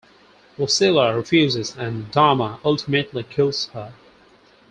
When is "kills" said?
3.21-3.67